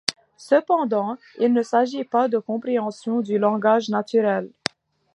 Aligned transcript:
Cependant, 0.39 1.17
il 1.39 1.53
ne 1.53 1.61
s'agit 1.61 2.05
pas 2.05 2.27
de 2.27 2.39
compréhension 2.39 3.19
du 3.21 3.37
langage 3.37 3.89
naturel. 3.89 4.49